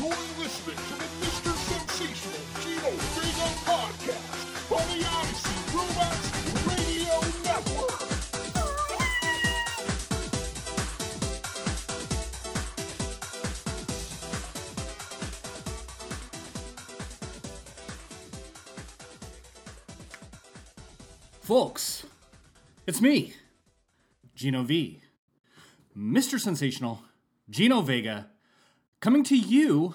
[0.00, 1.52] You're listening to the Mr.
[1.52, 2.90] Sensational Gino
[3.20, 6.26] Vega podcast on the Odyssey Robots
[6.64, 8.00] Radio Network.
[21.42, 22.06] Folks,
[22.86, 23.34] it's me,
[24.34, 25.02] Gino V,
[25.94, 26.40] Mr.
[26.40, 27.02] Sensational,
[27.50, 28.30] Gino Vega,
[29.00, 29.94] coming to you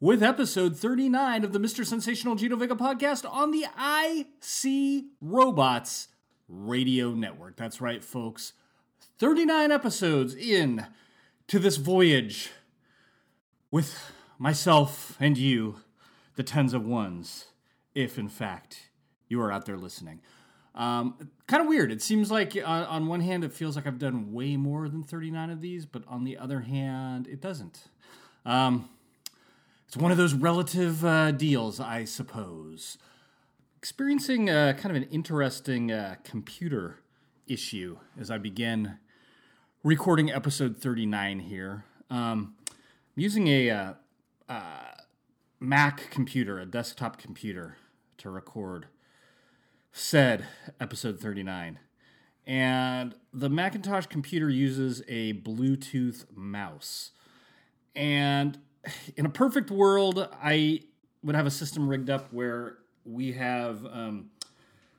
[0.00, 1.84] with episode 39 of the Mr.
[1.84, 6.08] Sensational Gino Vega podcast on the IC Robots
[6.48, 7.56] Radio Network.
[7.56, 8.54] That's right, folks.
[9.18, 10.86] 39 episodes in
[11.48, 12.50] to this voyage
[13.70, 15.80] with myself and you,
[16.36, 17.48] the tens of ones,
[17.94, 18.88] if in fact
[19.28, 20.22] you are out there listening.
[20.74, 21.90] Um, kind of weird.
[21.92, 25.02] It seems like uh, on one hand, it feels like I've done way more than
[25.02, 27.88] 39 of these, but on the other hand, it doesn't.
[28.48, 28.88] Um,
[29.86, 32.96] it's one of those relative uh, deals, I suppose.
[33.76, 37.00] Experiencing uh, kind of an interesting uh, computer
[37.46, 38.96] issue as I begin
[39.84, 41.84] recording episode 39 here.
[42.08, 43.92] Um, I'm using a uh,
[44.48, 44.94] uh,
[45.60, 47.76] Mac computer, a desktop computer,
[48.16, 48.86] to record
[49.92, 50.46] said
[50.80, 51.80] episode 39.
[52.46, 57.10] And the Macintosh computer uses a Bluetooth mouse.
[57.98, 58.56] And
[59.16, 60.82] in a perfect world, I
[61.24, 64.30] would have a system rigged up where we have um,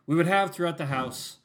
[0.05, 1.37] we would have throughout the house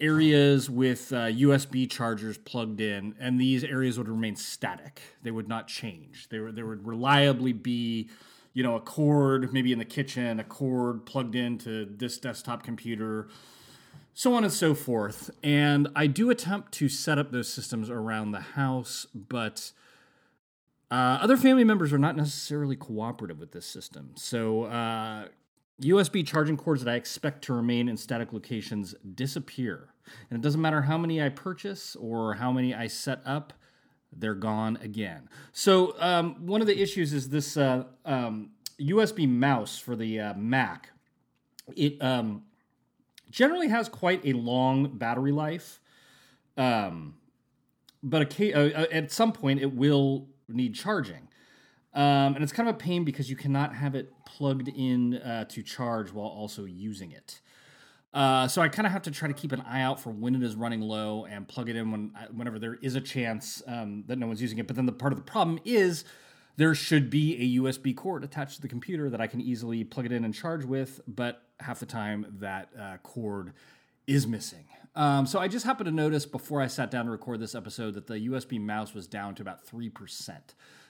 [0.00, 5.00] areas with uh, USB chargers plugged in, and these areas would remain static.
[5.22, 6.28] They would not change.
[6.28, 8.08] There, there would reliably be,
[8.52, 13.28] you know, a cord maybe in the kitchen, a cord plugged into this desktop computer,
[14.12, 15.30] so on and so forth.
[15.42, 19.70] And I do attempt to set up those systems around the house, but
[20.90, 24.10] uh, other family members are not necessarily cooperative with this system.
[24.16, 25.28] So, uh,
[25.80, 29.88] USB charging cords that I expect to remain in static locations disappear.
[30.28, 33.52] And it doesn't matter how many I purchase or how many I set up,
[34.12, 35.28] they're gone again.
[35.52, 38.50] So, um, one of the issues is this uh, um,
[38.80, 40.90] USB mouse for the uh, Mac.
[41.76, 42.42] It um,
[43.30, 45.80] generally has quite a long battery life.
[46.56, 47.14] Um,
[48.02, 51.28] but occa- uh, uh, at some point it will need charging.
[51.92, 55.44] Um, and it's kind of a pain because you cannot have it plugged in uh,
[55.46, 57.40] to charge while also using it.
[58.12, 60.34] Uh, so I kind of have to try to keep an eye out for when
[60.34, 64.04] it is running low and plug it in when whenever there is a chance um,
[64.06, 64.66] that no one's using it.
[64.66, 66.04] But then the part of the problem is
[66.56, 70.06] there should be a USB cord attached to the computer that I can easily plug
[70.06, 71.00] it in and charge with.
[71.06, 73.52] But half the time that uh, cord
[74.06, 74.66] is missing.
[74.94, 77.94] Um, so I just happened to notice before I sat down to record this episode
[77.94, 80.38] that the USB mouse was down to about 3%.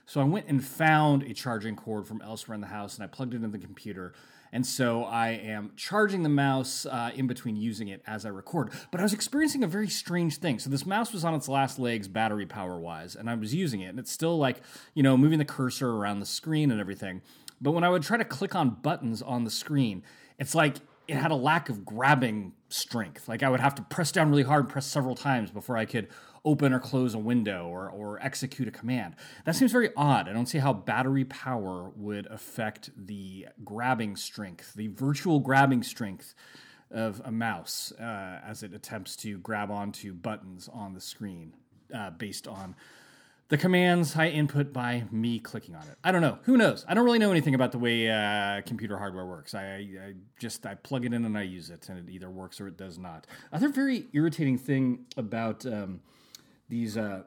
[0.06, 3.06] So I went and found a charging cord from elsewhere in the house and I
[3.06, 4.15] plugged it into the computer.
[4.53, 8.72] And so I am charging the mouse uh, in between using it as I record.
[8.91, 10.59] But I was experiencing a very strange thing.
[10.59, 13.81] So this mouse was on its last legs, battery power wise, and I was using
[13.81, 13.91] it.
[13.91, 14.62] And it's still like,
[14.94, 17.22] you know, moving the cursor around the screen and everything.
[17.60, 20.03] But when I would try to click on buttons on the screen,
[20.39, 23.28] it's like it had a lack of grabbing strength.
[23.28, 26.08] Like I would have to press down really hard, press several times before I could
[26.44, 29.14] open or close a window or, or execute a command.
[29.44, 30.28] That seems very odd.
[30.28, 36.34] I don't see how battery power would affect the grabbing strength, the virtual grabbing strength
[36.91, 41.54] of a mouse uh, as it attempts to grab onto buttons on the screen
[41.94, 42.75] uh, based on
[43.50, 45.97] the commands I input by me clicking on it.
[46.05, 46.38] I don't know.
[46.44, 46.87] Who knows?
[46.88, 49.55] I don't really know anything about the way uh, computer hardware works.
[49.55, 52.60] I, I, just I plug it in and I use it, and it either works
[52.60, 53.27] or it does not.
[53.53, 56.00] Other very irritating thing about um,
[56.69, 57.25] these uh,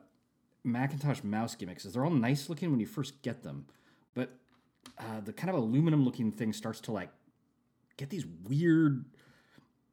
[0.63, 3.66] Macintosh mouse gimmicks is they're all nice looking when you first get them,
[4.16, 4.29] but
[4.97, 7.09] uh, the kind of aluminum looking thing starts to like
[7.97, 9.03] get these weird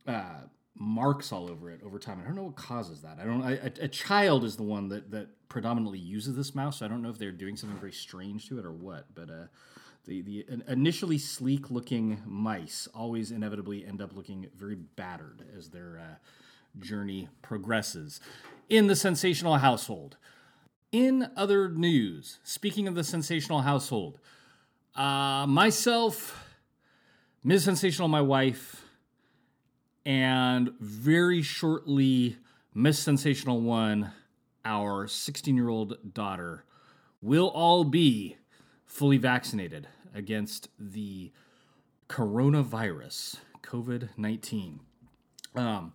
[0.07, 0.43] uh,
[0.77, 2.21] marks all over it over time.
[2.21, 3.19] I don't know what causes that.
[3.21, 3.43] I don't.
[3.43, 6.79] I, a, a child is the one that that predominantly uses this mouse.
[6.79, 9.07] So I don't know if they're doing something very strange to it or what.
[9.15, 9.47] But uh,
[10.07, 15.99] the the initially sleek looking mice always inevitably end up looking very battered as their
[15.99, 18.21] uh, journey progresses.
[18.69, 20.17] In the sensational household.
[20.93, 24.19] In other news, speaking of the sensational household,
[24.97, 26.57] uh, myself,
[27.45, 27.65] Ms.
[27.65, 28.85] Sensational, my wife,
[30.05, 32.37] and very shortly,
[32.75, 34.13] Miss Sensational One,
[34.65, 36.65] our 16 year old daughter,
[37.23, 38.37] will all be
[38.87, 41.31] fully vaccinated against the
[42.09, 44.81] coronavirus, COVID 19.
[45.55, 45.93] Um,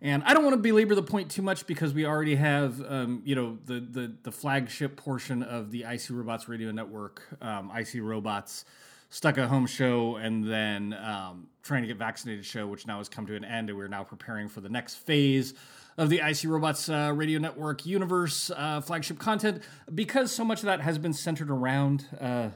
[0.00, 3.22] And I don't want to belabor the point too much because we already have, um,
[3.24, 8.02] you know, the, the the flagship portion of the IC Robots Radio Network, um, IC
[8.02, 8.66] Robots,
[9.14, 13.08] stuck at home show, and then um, trying to get vaccinated show, which now has
[13.08, 15.54] come to an end, and we're now preparing for the next phase
[15.96, 19.62] of the IC Robots uh, Radio Network universe uh, flagship content
[19.94, 22.48] because so much of that has been centered around uh,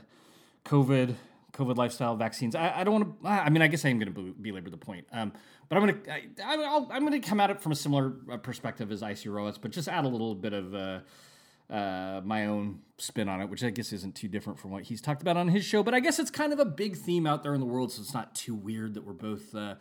[0.64, 1.14] COVID,
[1.52, 2.56] COVID lifestyle vaccines.
[2.56, 3.28] I, I don't want to.
[3.28, 5.32] I mean, I guess I am going to belabor the point, um,
[5.68, 6.12] but I'm going to.
[6.44, 9.58] I, am going to come at it from a similar uh, perspective as IC Robots,
[9.58, 10.74] but just add a little bit of.
[11.70, 15.02] Uh, my own spin on it, which I guess isn't too different from what he's
[15.02, 15.82] talked about on his show.
[15.82, 18.00] But I guess it's kind of a big theme out there in the world, so
[18.00, 19.74] it's not too weird that we're both uh,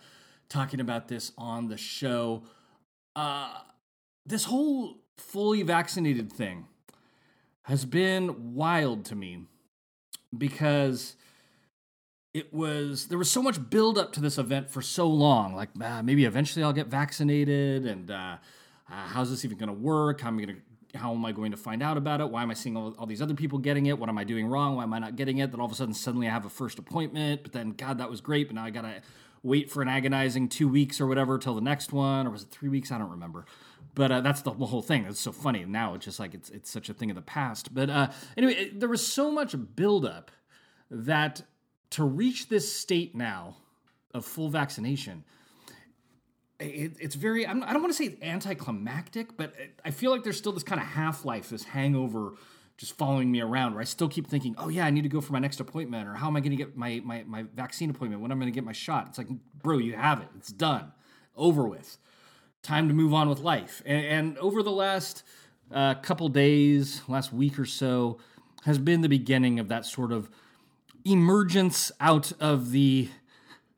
[0.49, 2.43] talking about this on the show.
[3.15, 3.53] Uh,
[4.25, 6.65] this whole fully vaccinated thing
[7.63, 9.43] has been wild to me
[10.37, 11.15] because
[12.33, 15.69] it was there was so much build up to this event for so long like
[15.81, 18.37] ah, maybe eventually i'll get vaccinated and uh, uh,
[19.07, 20.61] how's this even going to work how am i going to
[20.95, 22.29] how am I going to find out about it?
[22.29, 23.99] Why am I seeing all, all, these other people getting it?
[23.99, 24.75] What am I doing wrong?
[24.75, 25.51] Why am I not getting it?
[25.51, 28.09] Then all of a sudden, suddenly I have a first appointment, but then, God, that
[28.09, 29.01] was great, but now I got to
[29.43, 32.49] wait for an agonizing two weeks or whatever till the next one, or was it
[32.49, 32.91] three weeks?
[32.91, 33.45] I don't remember.
[33.95, 35.05] But uh, that's the whole thing.
[35.05, 35.65] It's so funny.
[35.65, 37.73] Now it's just like it's, it's such a thing of the past.
[37.73, 40.31] But uh, anyway, it, there was so much buildup
[40.91, 41.41] that
[41.91, 43.57] to reach this state now
[44.13, 45.23] of full vaccination,
[46.59, 49.53] it, it's very I'm, i do not want to say anticlimactic but
[49.85, 52.33] i feel like there's still this kind of half-life this hangover
[52.77, 55.21] just following me around where i still keep thinking oh yeah i need to go
[55.21, 57.89] for my next appointment or how am i going to get my, my, my vaccine
[57.89, 58.21] appointment?
[58.21, 59.07] When am i'm going to get my shot?
[59.09, 59.27] It's like
[59.61, 60.27] bro you have it.
[60.37, 60.91] It's done.
[61.35, 61.97] Over with.
[62.63, 63.81] Time to move on with life.
[63.85, 65.23] And, and over the last
[65.71, 68.17] uh, couple days last week or so
[68.63, 70.29] has been the beginning of that sort of
[71.05, 73.09] emergence out of the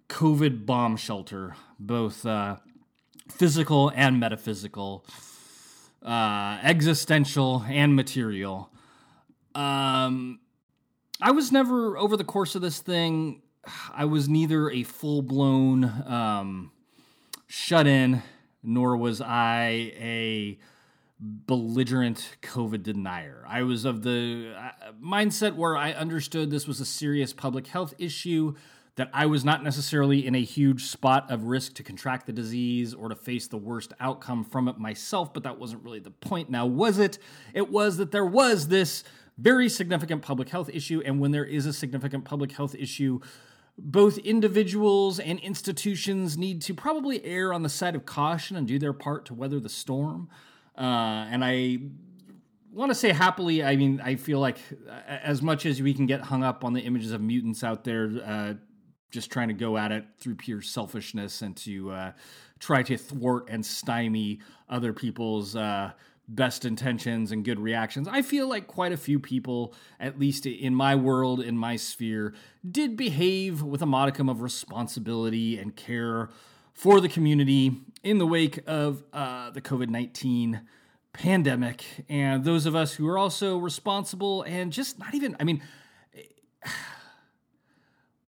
[0.08, 2.56] covid bomb shelter both uh,
[3.32, 5.06] physical and metaphysical,
[6.04, 8.72] uh, existential and material.
[9.56, 10.40] Um,
[11.22, 13.42] I was never over the course of this thing.
[13.94, 16.72] I was neither a full blown um,
[17.48, 18.24] shut in,
[18.64, 20.60] nor was I a
[21.20, 23.44] belligerent COVID denier.
[23.48, 27.94] I was of the uh, mindset where I understood this was a serious public health
[27.98, 28.56] issue
[29.00, 32.94] that I was not necessarily in a huge spot of risk to contract the disease
[32.94, 36.50] or to face the worst outcome from it myself, but that wasn't really the point.
[36.50, 37.18] Now, was it?
[37.54, 39.06] It was that there was this
[39.38, 43.22] very significant public health issue, and when there is a significant public health issue,
[43.78, 48.78] both individuals and institutions need to probably err on the side of caution and do
[48.78, 50.28] their part to weather the storm.
[50.78, 51.78] Uh, and I
[52.74, 54.58] want to say happily, I mean, I feel like
[55.08, 58.12] as much as we can get hung up on the images of mutants out there,
[58.26, 58.54] uh,
[59.12, 62.12] just trying to go at it through pure selfishness and to uh,
[62.60, 64.40] try to thwart and stymie
[64.70, 65.92] other people's uh,
[66.28, 68.08] best intentions and good reactions.
[68.08, 72.36] I feel like quite a few people, at least in my world, in my sphere,
[72.70, 76.30] did behave with a modicum of responsibility and care
[76.74, 77.74] for the community
[78.04, 80.62] in the wake of uh, the COVID 19
[81.14, 81.84] pandemic.
[82.08, 85.62] And those of us who are also responsible and just not even, I mean,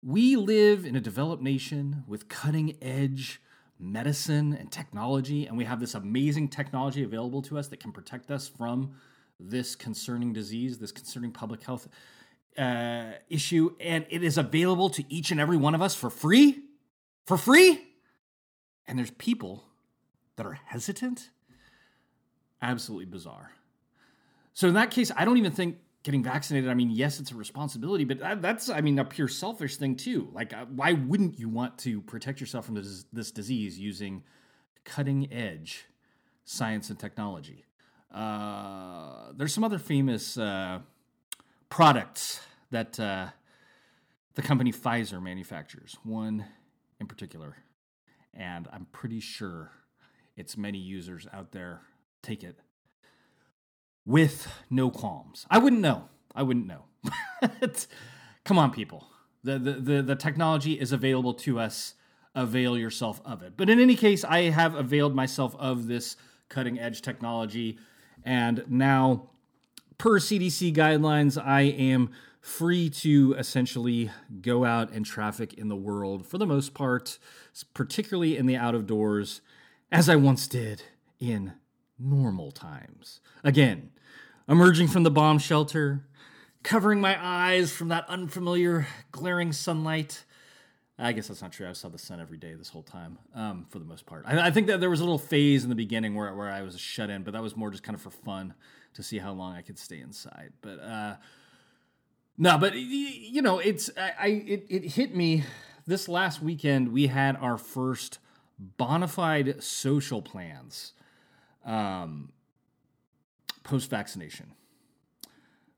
[0.03, 3.41] we live in a developed nation with cutting edge
[3.79, 8.31] medicine and technology, and we have this amazing technology available to us that can protect
[8.31, 8.93] us from
[9.39, 11.87] this concerning disease, this concerning public health
[12.57, 16.59] uh, issue, and it is available to each and every one of us for free.
[17.25, 17.81] For free?
[18.87, 19.63] And there's people
[20.35, 21.29] that are hesitant.
[22.61, 23.51] Absolutely bizarre.
[24.53, 27.35] So, in that case, I don't even think getting vaccinated i mean yes it's a
[27.35, 30.29] responsibility but that's i mean a pure selfish thing too.
[30.33, 34.23] Like uh, why wouldn't you want to protect yourself from this, this disease using
[34.85, 35.85] cutting edge
[36.45, 37.65] science and technology?
[38.13, 40.79] Uh, there's some other famous uh,
[41.69, 43.27] products that uh,
[44.35, 45.97] the company pfizer manufactures.
[46.03, 46.45] One
[46.99, 47.57] in particular.
[48.33, 49.71] And i'm pretty sure
[50.37, 51.81] its many users out there.
[52.21, 52.59] Take it
[54.05, 55.45] with no qualms.
[55.49, 56.09] I wouldn't know.
[56.35, 56.85] I wouldn't know.
[58.43, 59.07] Come on, people.
[59.43, 61.95] The, the, the, the technology is available to us.
[62.33, 63.53] Avail yourself of it.
[63.57, 66.15] But in any case, I have availed myself of this
[66.47, 67.77] cutting edge technology.
[68.23, 69.29] And now,
[69.97, 74.09] per CDC guidelines, I am free to essentially
[74.41, 77.19] go out and traffic in the world for the most part,
[77.73, 79.41] particularly in the out of doors,
[79.91, 80.83] as I once did
[81.19, 81.53] in
[82.01, 83.19] normal times.
[83.43, 83.91] Again,
[84.47, 86.05] emerging from the bomb shelter,
[86.63, 90.25] covering my eyes from that unfamiliar glaring sunlight,
[91.01, 91.67] I guess that's not true.
[91.67, 94.23] I saw the sun every day this whole time, um, for the most part.
[94.27, 96.61] I, I think that there was a little phase in the beginning where, where I
[96.61, 98.53] was shut in, but that was more just kind of for fun
[98.93, 100.53] to see how long I could stay inside.
[100.61, 101.15] But uh,
[102.37, 105.43] no, but you know, it's I, I it, it hit me
[105.87, 106.91] this last weekend.
[106.91, 108.19] We had our first
[108.59, 110.93] bona fide social plans
[111.65, 112.31] um,
[113.63, 114.53] post vaccination.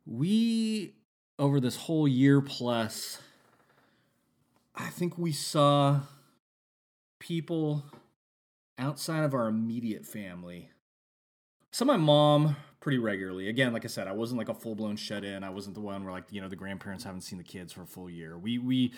[0.05, 0.93] We
[1.39, 3.19] over this whole year plus
[4.75, 6.01] I think we saw
[7.19, 7.83] people
[8.77, 10.71] outside of our immediate family.
[11.71, 13.49] Saw my mom pretty regularly.
[13.49, 15.43] Again, like I said, I wasn't like a full blown shut in.
[15.43, 17.83] I wasn't the one where like you know the grandparents haven't seen the kids for
[17.83, 18.37] a full year.
[18.37, 18.93] We we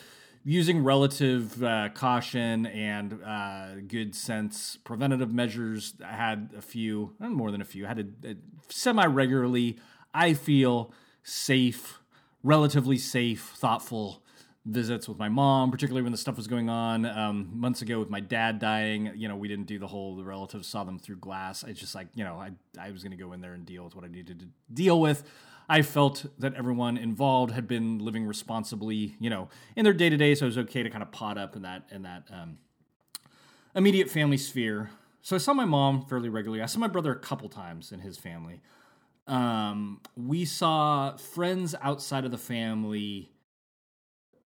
[0.47, 5.95] using relative uh, caution and uh, good sense preventative measures.
[6.05, 7.85] I had a few, more than a few.
[7.85, 8.35] Had a, a
[8.69, 9.79] semi regularly.
[10.13, 11.99] I feel safe,
[12.43, 14.21] relatively safe, thoughtful
[14.65, 18.09] visits with my mom, particularly when the stuff was going on um, months ago with
[18.09, 19.11] my dad dying.
[19.15, 21.63] You know, we didn't do the whole the relatives saw them through glass.
[21.63, 23.83] It's just like you know, I I was going to go in there and deal
[23.83, 25.23] with what I needed to deal with.
[25.67, 30.17] I felt that everyone involved had been living responsibly, you know, in their day to
[30.17, 32.57] day, so it was okay to kind of pot up in that in that um,
[33.75, 34.91] immediate family sphere.
[35.21, 36.61] So I saw my mom fairly regularly.
[36.61, 38.61] I saw my brother a couple times in his family.
[39.27, 43.31] Um, we saw friends outside of the family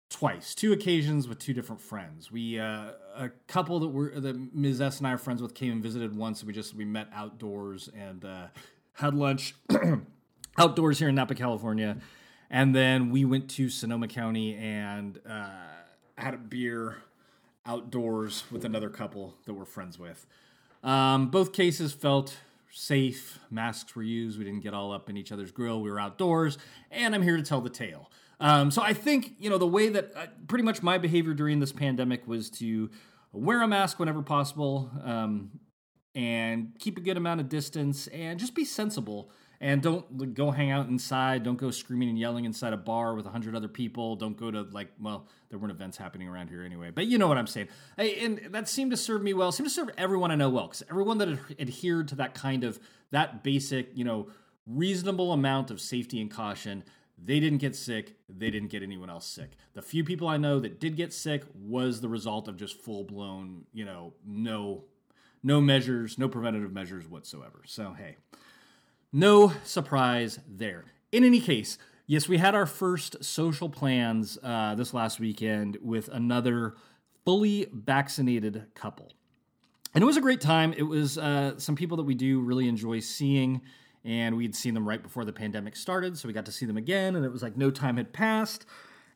[0.09, 2.31] twice, two occasions with two different friends.
[2.31, 4.81] We uh, a couple that were that Ms.
[4.81, 6.43] S and I are friends with came and visited once.
[6.43, 8.47] We just we met outdoors and uh,
[8.93, 9.55] had lunch
[10.57, 11.97] outdoors here in Napa, California,
[12.49, 15.49] and then we went to Sonoma County and uh,
[16.17, 16.97] had a beer
[17.65, 20.25] outdoors with another couple that we're friends with.
[20.83, 22.37] Um, both cases felt
[22.71, 23.39] safe.
[23.49, 24.37] Masks were used.
[24.37, 25.81] We didn't get all up in each other's grill.
[25.81, 26.57] We were outdoors,
[26.91, 28.11] and I'm here to tell the tale.
[28.39, 31.59] Um, so I think you know the way that uh, pretty much my behavior during
[31.59, 32.89] this pandemic was to
[33.31, 35.51] wear a mask whenever possible, um,
[36.13, 39.31] and keep a good amount of distance, and just be sensible.
[39.61, 41.43] And don't go hang out inside.
[41.43, 44.15] Don't go screaming and yelling inside a bar with a hundred other people.
[44.15, 46.91] Don't go to like well, there weren't events happening around here anyway.
[46.91, 47.69] But you know what I'm saying.
[47.97, 49.51] and that seemed to serve me well.
[49.51, 52.79] Seemed to serve everyone I know well because everyone that adhered to that kind of
[53.11, 54.27] that basic you know
[54.67, 56.83] reasonable amount of safety and caution
[57.23, 58.15] they didn't get sick.
[58.29, 59.51] They didn't get anyone else sick.
[59.73, 63.03] The few people I know that did get sick was the result of just full
[63.03, 64.83] blown, you know, no,
[65.41, 67.61] no measures, no preventative measures whatsoever.
[67.65, 68.17] So hey,
[69.11, 70.85] no surprise there.
[71.11, 76.09] In any case, yes, we had our first social plans uh, this last weekend with
[76.09, 76.75] another
[77.23, 79.11] fully vaccinated couple,
[79.93, 80.73] and it was a great time.
[80.73, 83.61] It was uh, some people that we do really enjoy seeing
[84.05, 86.77] and we'd seen them right before the pandemic started, so we got to see them
[86.77, 88.65] again, and it was like no time had passed.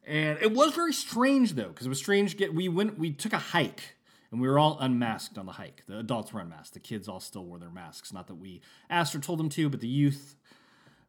[0.06, 2.36] And it was very strange though, because it was strange.
[2.36, 3.96] Get we went, we took a hike,
[4.32, 5.84] and we were all unmasked on the hike.
[5.88, 6.74] The adults were unmasked.
[6.74, 8.14] The kids all still wore their masks.
[8.14, 10.36] Not that we asked or told them to, but the youth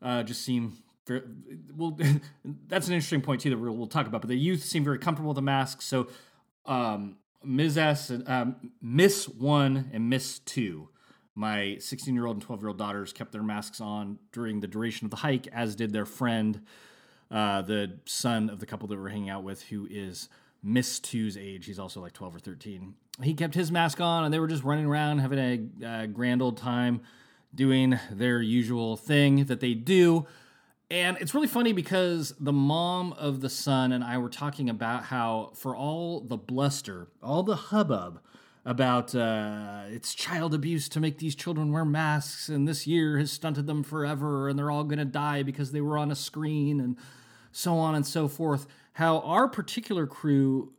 [0.02, 0.72] uh, just seemed.
[1.06, 1.22] Very,
[1.76, 1.98] well,
[2.68, 4.20] that's an interesting point too that we'll, we'll, talk about.
[4.20, 5.86] But the youth seemed very comfortable with the masks.
[5.86, 6.08] So
[6.66, 7.78] um, Ms.
[7.78, 10.88] S, um, Miss One and Miss Two
[11.34, 14.66] my 16 year old and 12 year old daughters kept their masks on during the
[14.66, 16.60] duration of the hike, as did their friend,
[17.30, 20.28] uh, the son of the couple that we're hanging out with, who is
[20.62, 21.66] Miss Two's age.
[21.66, 22.94] He's also like 12 or 13.
[23.22, 25.38] He kept his mask on, and they were just running around having
[25.82, 27.02] a, a grand old time
[27.54, 30.26] doing their usual thing that they do.
[30.90, 35.04] And it's really funny because the mom of the son and I were talking about
[35.04, 38.20] how, for all the bluster, all the hubbub
[38.64, 43.30] about uh, it's child abuse to make these children wear masks, and this year has
[43.30, 46.80] stunted them forever, and they're all going to die because they were on a screen,
[46.80, 46.96] and
[47.52, 48.66] so on and so forth.
[48.94, 50.72] How our particular crew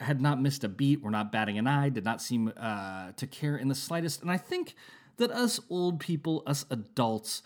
[0.00, 3.26] had not missed a beat, were not batting an eye, did not seem uh, to
[3.26, 4.22] care in the slightest.
[4.22, 4.74] And I think
[5.16, 7.42] that us old people, us adults,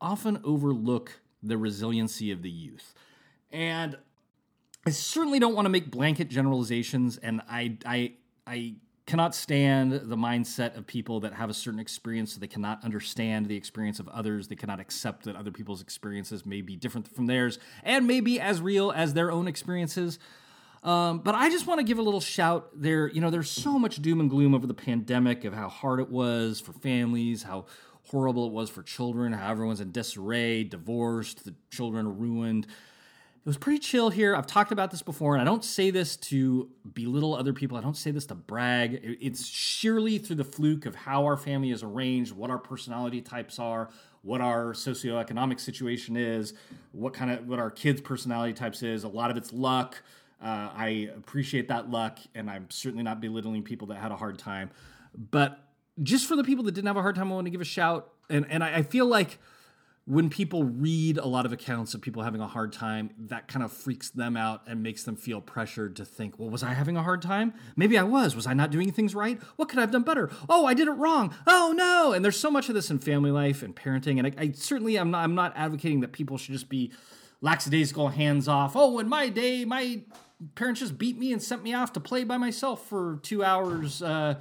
[0.00, 2.94] often overlook the resiliency of the youth.
[3.50, 3.96] And
[4.86, 8.14] I certainly don't want to make blanket generalizations, and I, I,
[8.46, 8.74] I
[9.06, 13.46] cannot stand the mindset of people that have a certain experience so they cannot understand
[13.46, 17.26] the experience of others they cannot accept that other people's experiences may be different from
[17.26, 20.20] theirs and may be as real as their own experiences
[20.82, 23.78] um, but i just want to give a little shout there you know there's so
[23.78, 27.64] much doom and gloom over the pandemic of how hard it was for families how
[28.04, 32.66] horrible it was for children how everyone's in disarray divorced the children are ruined
[33.44, 34.36] it was pretty chill here.
[34.36, 37.76] I've talked about this before, and I don't say this to belittle other people.
[37.76, 39.00] I don't say this to brag.
[39.02, 43.58] It's sheerly through the fluke of how our family is arranged, what our personality types
[43.58, 43.90] are,
[44.22, 46.54] what our socioeconomic situation is,
[46.92, 49.02] what kind of what our kids' personality types is.
[49.02, 50.00] A lot of it's luck.
[50.42, 54.38] Uh, I appreciate that luck, and I'm certainly not belittling people that had a hard
[54.38, 54.70] time.
[55.16, 55.58] But
[56.02, 57.64] just for the people that didn't have a hard time, I want to give a
[57.64, 58.12] shout.
[58.28, 59.38] And and I, I feel like
[60.04, 63.64] when people read a lot of accounts of people having a hard time, that kind
[63.64, 66.96] of freaks them out and makes them feel pressured to think, well, was I having
[66.96, 67.54] a hard time?
[67.76, 68.34] Maybe I was.
[68.34, 69.40] Was I not doing things right?
[69.54, 70.28] What could I have done better?
[70.48, 71.32] Oh, I did it wrong.
[71.46, 72.12] Oh no.
[72.12, 74.18] And there's so much of this in family life and parenting.
[74.18, 76.90] And I, I certainly I'm not I'm not advocating that people should just be
[77.40, 78.72] lackadaisical, hands off.
[78.74, 80.00] Oh, in my day, my
[80.54, 84.02] parents just beat me and sent me off to play by myself for two hours.
[84.02, 84.40] Uh,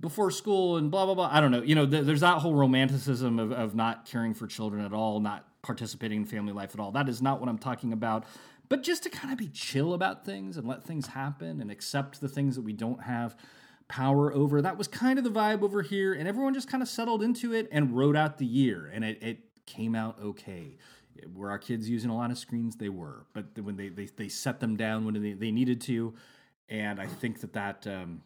[0.00, 1.28] before school and blah blah blah.
[1.30, 1.62] I don't know.
[1.62, 5.20] You know, th- there's that whole romanticism of, of not caring for children at all,
[5.20, 6.90] not participating in family life at all.
[6.90, 8.24] That is not what I'm talking about.
[8.68, 12.20] But just to kind of be chill about things and let things happen and accept
[12.20, 13.36] the things that we don't have
[13.88, 14.62] power over.
[14.62, 17.52] That was kind of the vibe over here, and everyone just kind of settled into
[17.52, 20.76] it and wrote out the year, and it, it came out okay.
[21.34, 22.76] Were our kids using a lot of screens?
[22.76, 26.14] They were, but when they they, they set them down when they, they needed to,
[26.68, 28.22] and I think that that um,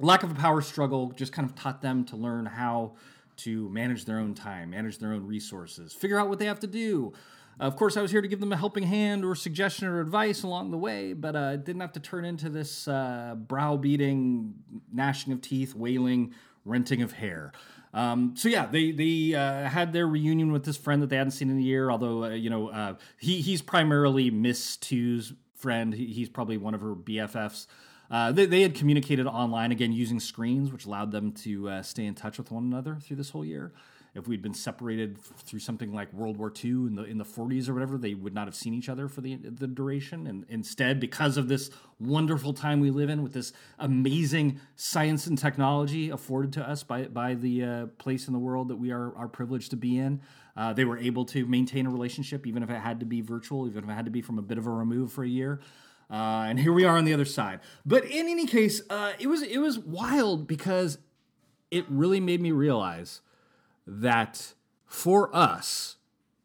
[0.00, 2.96] lack of a power struggle just kind of taught them to learn how
[3.38, 6.66] to manage their own time, manage their own resources, figure out what they have to
[6.66, 7.12] do.
[7.58, 10.42] Of course, I was here to give them a helping hand or suggestion or advice
[10.42, 14.52] along the way, but uh, it didn't have to turn into this uh, browbeating,
[14.92, 16.34] gnashing of teeth, wailing,
[16.66, 17.52] renting of hair.
[17.96, 21.30] Um, so yeah, they they uh, had their reunion with this friend that they hadn't
[21.30, 21.90] seen in a year.
[21.90, 25.94] Although uh, you know uh, he he's primarily Miss Two's friend.
[25.94, 27.66] He, he's probably one of her BFFs.
[28.08, 32.04] Uh, they, they, had communicated online again using screens, which allowed them to uh, stay
[32.04, 33.72] in touch with one another through this whole year.
[34.16, 37.68] If we'd been separated through something like World War II in the in the 40s
[37.68, 40.26] or whatever, they would not have seen each other for the the duration.
[40.26, 45.38] And instead, because of this wonderful time we live in, with this amazing science and
[45.38, 49.14] technology afforded to us by by the uh, place in the world that we are
[49.16, 50.20] are privileged to be in,
[50.56, 53.66] uh, they were able to maintain a relationship, even if it had to be virtual,
[53.68, 55.60] even if it had to be from a bit of a remove for a year.
[56.10, 57.60] Uh, and here we are on the other side.
[57.84, 60.98] But in any case, uh, it was it was wild because
[61.70, 63.20] it really made me realize
[63.86, 64.54] that
[64.86, 65.96] for us,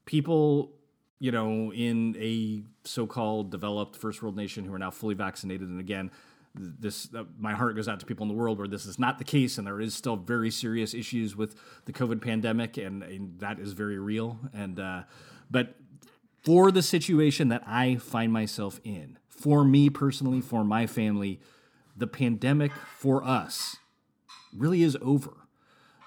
[0.06, 0.72] people,
[1.20, 5.80] you know, in a so-called developed first world nation who are now fully vaccinated, and
[5.80, 6.12] again,
[6.54, 9.18] this uh, my heart goes out to people in the world where this is not
[9.18, 13.40] the case, and there is still very serious issues with the COVID pandemic, and, and
[13.40, 14.38] that is very real.
[14.54, 15.04] And uh,
[15.50, 15.76] but
[16.44, 21.40] for the situation that I find myself in, for me personally, for my family,
[21.96, 23.78] the pandemic for us
[24.56, 25.41] really is over.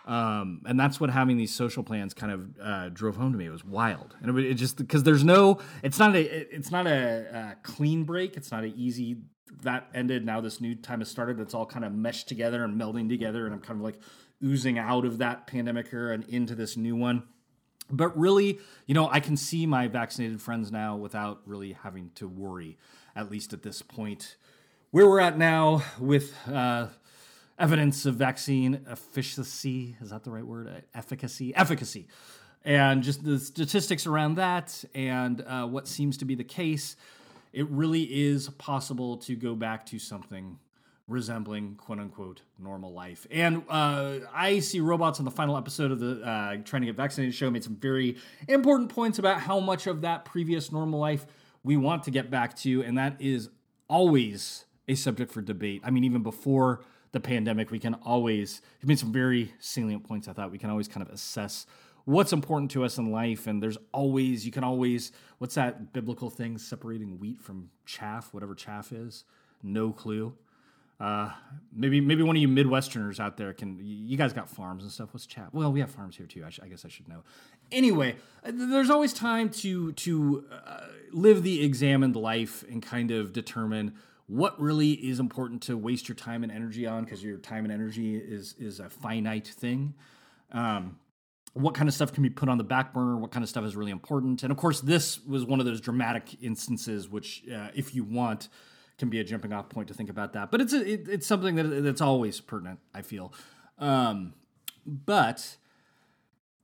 [0.07, 3.47] Um, and that's what having these social plans kind of uh, drove home to me.
[3.47, 6.87] It was wild, and it, it just because there's no, it's not a, it's not
[6.87, 8.37] a, a clean break.
[8.37, 9.17] It's not an easy.
[9.63, 10.27] That ended.
[10.27, 11.41] Now this new time has started.
[11.41, 13.99] It's all kind of meshed together and melding together, and I'm kind of like
[14.45, 17.23] oozing out of that pandemic era and into this new one.
[17.91, 22.27] But really, you know, I can see my vaccinated friends now without really having to
[22.29, 22.79] worry
[23.17, 24.37] at least at this point.
[24.91, 26.89] Where we're at now with uh,
[27.59, 30.85] evidence of vaccine efficacy is that the right word?
[30.95, 32.09] Efficacy, efficacy,
[32.65, 36.97] and just the statistics around that, and uh, what seems to be the case.
[37.53, 40.59] It really is possible to go back to something
[41.07, 43.27] resembling quote unquote normal life.
[43.31, 47.35] And uh, IC Robots in the final episode of the uh, Trying to Get Vaccinated
[47.35, 48.17] show made some very
[48.49, 51.27] important points about how much of that previous normal life
[51.63, 53.49] we want to get back to, and that is
[53.89, 55.83] always a subject for debate.
[55.85, 56.83] I mean, even before
[57.15, 60.29] the pandemic, we can always, he made some very salient points.
[60.29, 61.65] I thought we can always kind of assess
[62.05, 63.47] what's important to us in life.
[63.47, 68.55] And there's always, you can always, what's that biblical thing separating wheat from chaff, whatever
[68.55, 69.25] chaff is?
[69.63, 70.35] No clue.
[71.01, 71.31] Uh,
[71.73, 73.81] maybe maybe one of you Midwesterners out there can.
[73.83, 75.09] You guys got farms and stuff.
[75.13, 75.49] What's chaff?
[75.53, 76.45] Well, we have farms here too.
[76.47, 77.25] I, sh- I guess I should know.
[77.73, 83.33] Anyway, uh, there's always time to to uh, live the examined life and kind of
[83.33, 83.95] determine
[84.27, 87.73] what really is important to waste your time and energy on because your time and
[87.73, 89.95] energy is is a finite thing.
[90.53, 90.99] Um,
[91.53, 93.17] what kind of stuff can be put on the back burner?
[93.17, 94.43] What kind of stuff is really important?
[94.43, 98.49] And of course, this was one of those dramatic instances, which, uh, if you want,
[98.99, 100.51] can be a jumping off point to think about that.
[100.51, 102.81] But it's a, it, it's something that that's always pertinent.
[102.93, 103.33] I feel.
[103.79, 104.35] Um,
[104.87, 105.57] but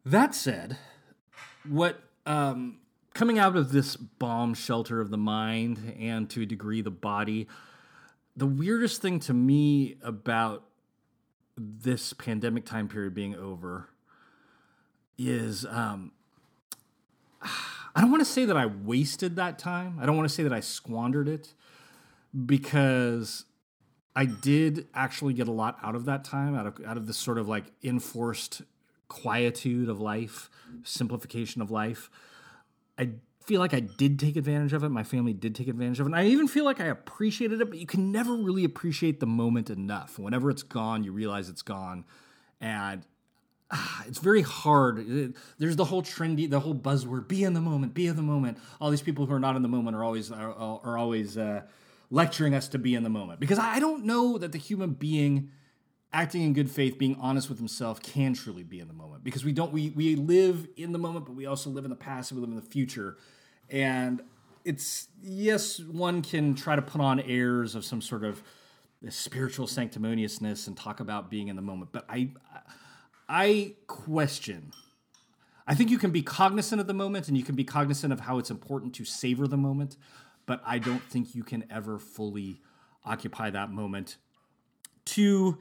[0.05, 0.77] that said,
[1.69, 2.79] what um,
[3.15, 7.49] coming out of this bomb shelter of the mind and to a degree the body,
[8.37, 10.65] the weirdest thing to me about
[11.57, 13.91] this pandemic time period being over
[15.19, 16.13] is um,
[17.43, 19.99] I don't want to say that I wasted that time.
[20.01, 21.53] I don't want to say that I squandered it
[22.47, 23.45] because
[24.15, 27.17] I did actually get a lot out of that time, out of out of this
[27.17, 28.63] sort of like enforced
[29.09, 30.49] quietude of life,
[30.85, 32.11] simplification of life.
[33.01, 33.11] I
[33.47, 34.91] feel like I did take advantage of it.
[34.91, 36.11] My family did take advantage of it.
[36.11, 39.27] And I even feel like I appreciated it, but you can never really appreciate the
[39.27, 40.19] moment enough.
[40.19, 42.05] Whenever it's gone, you realize it's gone.
[42.61, 43.03] And
[43.71, 45.35] ah, it's very hard.
[45.59, 48.59] There's the whole trendy, the whole buzzword: "Be in the moment, be in the moment."
[48.81, 51.63] All these people who are not in the moment are always are, are always uh,
[52.11, 55.51] lecturing us to be in the moment because I don't know that the human being
[56.13, 59.45] acting in good faith, being honest with himself, can truly be in the moment because
[59.45, 62.31] we don't we we live in the moment, but we also live in the past
[62.31, 63.17] and we live in the future,
[63.71, 64.23] and
[64.65, 68.43] it's yes, one can try to put on airs of some sort of
[69.09, 72.31] spiritual sanctimoniousness and talk about being in the moment, but I
[73.29, 74.73] I question.
[75.67, 78.21] I think you can be cognizant of the moment and you can be cognizant of
[78.21, 79.97] how it's important to savor the moment,
[80.45, 82.61] but I don't think you can ever fully
[83.05, 84.17] occupy that moment
[85.05, 85.59] to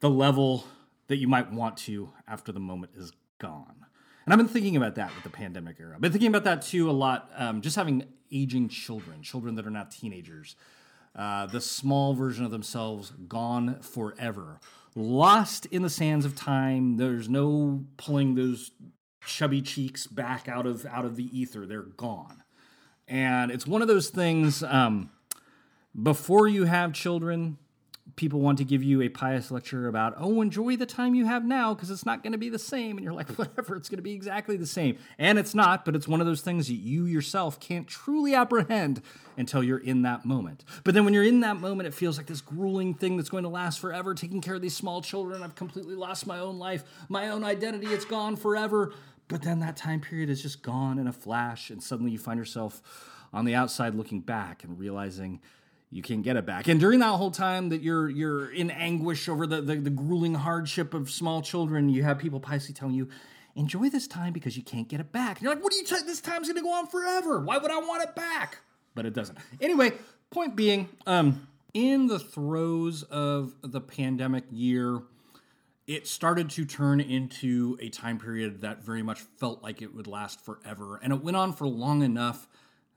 [0.00, 0.64] the level
[1.08, 3.86] that you might want to after the moment is gone.
[4.24, 5.94] And I've been thinking about that with the pandemic era.
[5.94, 9.66] I've been thinking about that too a lot, um, just having aging children, children that
[9.66, 10.54] are not teenagers.
[11.16, 14.60] Uh, the small version of themselves gone forever,
[14.94, 16.96] lost in the sands of time.
[16.98, 18.70] There's no pulling those
[19.24, 21.66] chubby cheeks back out of out of the ether.
[21.66, 22.42] They're gone,
[23.08, 24.62] and it's one of those things.
[24.62, 25.10] Um,
[26.00, 27.56] before you have children,
[28.16, 31.44] people want to give you a pious lecture about, oh, enjoy the time you have
[31.44, 32.96] now because it's not going to be the same.
[32.96, 34.98] And you're like, whatever, it's going to be exactly the same.
[35.18, 39.02] And it's not, but it's one of those things that you yourself can't truly apprehend
[39.36, 40.64] until you're in that moment.
[40.84, 43.44] But then when you're in that moment, it feels like this grueling thing that's going
[43.44, 45.42] to last forever, taking care of these small children.
[45.42, 48.92] I've completely lost my own life, my own identity, it's gone forever.
[49.28, 52.38] But then that time period is just gone in a flash, and suddenly you find
[52.38, 52.82] yourself
[53.32, 55.40] on the outside looking back and realizing
[55.90, 56.68] you can't get it back.
[56.68, 60.34] And during that whole time that you're you're in anguish over the, the, the grueling
[60.34, 63.08] hardship of small children, you have people piously telling you,
[63.56, 65.38] enjoy this time because you can't get it back.
[65.38, 67.40] And you're like, what are you t- this time's gonna go on forever.
[67.40, 68.58] Why would I want it back?
[68.94, 69.38] But it doesn't.
[69.60, 69.92] Anyway,
[70.30, 75.00] point being, um, in the throes of the pandemic year,
[75.86, 80.06] it started to turn into a time period that very much felt like it would
[80.06, 80.98] last forever.
[81.02, 82.46] And it went on for long enough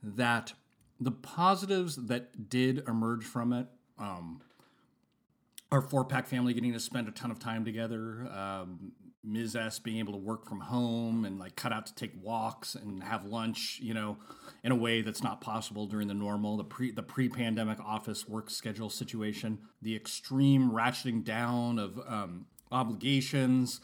[0.04, 0.54] that
[1.02, 3.68] the positives that did emerge from it
[4.00, 4.42] um,
[5.72, 9.56] our four pack family getting to spend a ton of time together um, ms.
[9.56, 13.04] S being able to work from home and like cut out to take walks and
[13.04, 14.18] have lunch you know
[14.64, 18.50] in a way that's not possible during the normal the pre the pre-pandemic office work
[18.50, 19.60] schedule situation.
[19.82, 23.82] The extreme ratcheting down of um, obligations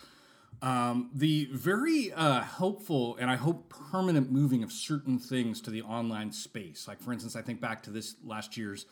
[0.61, 5.81] um, the very uh, helpful and I hope permanent moving of certain things to the
[5.83, 6.87] online space.
[6.87, 8.85] Like, for instance, I think back to this last year's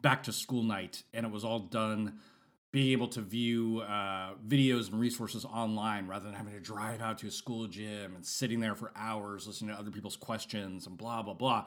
[0.00, 2.18] back to school night, and it was all done
[2.72, 7.18] being able to view uh, videos and resources online rather than having to drive out
[7.18, 10.96] to a school gym and sitting there for hours listening to other people's questions and
[10.96, 11.64] blah, blah, blah.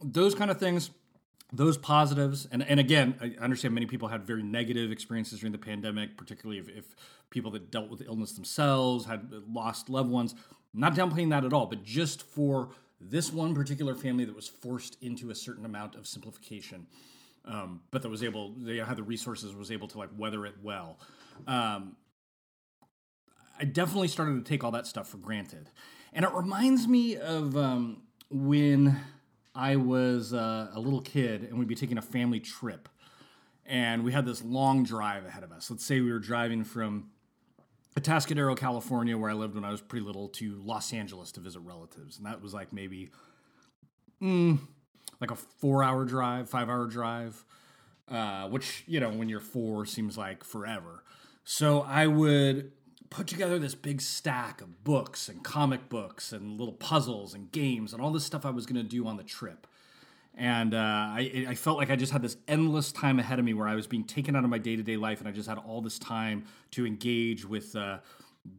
[0.00, 0.90] Those kind of things
[1.52, 5.58] those positives and, and again i understand many people had very negative experiences during the
[5.58, 6.94] pandemic particularly if, if
[7.30, 10.34] people that dealt with illness themselves had lost loved ones.
[10.74, 14.96] Not downplaying that at all but just for this one particular family that was forced
[15.02, 16.86] into a certain amount of simplification
[17.44, 20.54] um, but that was able they had the resources was able to like weather it
[20.62, 20.98] well.
[21.46, 21.96] Um,
[23.58, 25.70] i definitely started to take all that stuff for granted.
[26.12, 29.00] And it reminds me of um, when
[29.58, 32.88] I was uh, a little kid and we'd be taking a family trip.
[33.66, 35.68] And we had this long drive ahead of us.
[35.68, 37.10] Let's say we were driving from
[37.98, 41.58] Atascadero, California, where I lived when I was pretty little, to Los Angeles to visit
[41.60, 42.18] relatives.
[42.18, 43.10] And that was like maybe
[44.22, 44.60] mm,
[45.20, 47.44] like a four hour drive, five hour drive,
[48.08, 51.02] uh, which, you know, when you're four seems like forever.
[51.42, 52.70] So I would
[53.10, 57.92] put together this big stack of books and comic books and little puzzles and games
[57.92, 59.66] and all this stuff I was going to do on the trip.
[60.34, 63.54] And uh, I, I, felt like I just had this endless time ahead of me
[63.54, 65.48] where I was being taken out of my day to day life, and I just
[65.48, 67.98] had all this time to engage with uh,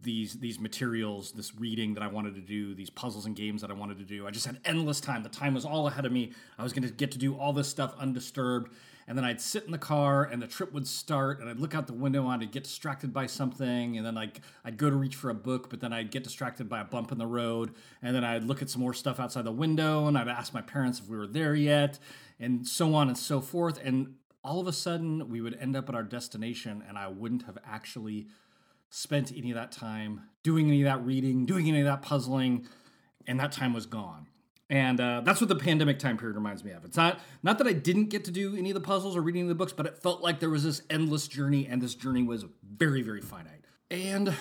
[0.01, 3.71] these these materials, this reading that I wanted to do, these puzzles and games that
[3.71, 4.27] I wanted to do.
[4.27, 5.23] I just had endless time.
[5.23, 6.33] The time was all ahead of me.
[6.57, 8.73] I was going to get to do all this stuff undisturbed
[9.09, 11.73] and then I'd sit in the car and the trip would start and I'd look
[11.73, 14.95] out the window and I'd get distracted by something and then like I'd go to
[14.95, 17.73] reach for a book but then I'd get distracted by a bump in the road
[18.03, 20.61] and then I'd look at some more stuff outside the window and I'd ask my
[20.61, 21.97] parents if we were there yet
[22.39, 25.89] and so on and so forth and all of a sudden we would end up
[25.89, 28.27] at our destination and I wouldn't have actually
[28.91, 32.67] spent any of that time doing any of that reading, doing any of that puzzling
[33.25, 34.27] and that time was gone.
[34.69, 36.85] And uh, that's what the pandemic time period reminds me of.
[36.85, 39.47] It's not not that I didn't get to do any of the puzzles or reading
[39.47, 42.45] the books, but it felt like there was this endless journey, and this journey was
[42.63, 43.65] very, very finite.
[43.89, 44.33] And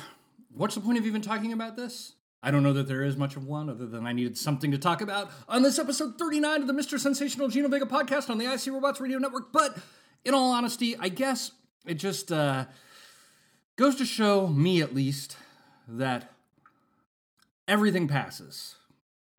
[0.53, 2.13] what's the point of even talking about this?
[2.43, 4.79] I don't know that there is much of one, other than I needed something to
[4.79, 6.99] talk about on this episode 39 of the Mr.
[6.99, 9.51] Sensational Gino Vega podcast on the IC Robots Radio Network.
[9.51, 9.79] But
[10.25, 11.53] in all honesty, I guess
[11.85, 12.67] it just uh,
[13.77, 15.37] goes to show me, at least,
[15.89, 16.33] that
[17.67, 18.77] everything passes.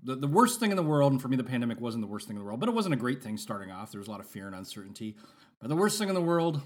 [0.03, 2.27] The, the worst thing in the world, and for me, the pandemic wasn't the worst
[2.27, 3.91] thing in the world, but it wasn't a great thing starting off.
[3.91, 5.15] There was a lot of fear and uncertainty.
[5.59, 6.61] But the worst thing in the world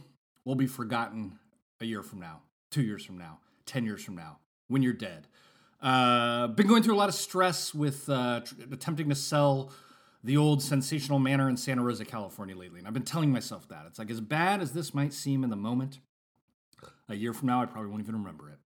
[0.46, 1.40] will be forgotten
[1.82, 5.28] a year from now, two years from now, 10 years from now, when you're dead.
[5.82, 9.72] Uh, been going through a lot of stress with uh, tr- attempting to sell
[10.24, 12.80] the old sensational manor in Santa Rosa, California lately.
[12.80, 13.86] And I've been telling myself that.
[13.88, 16.00] It's like as bad as this might seem in the moment,
[17.10, 18.60] a year from now, I probably won't even remember it.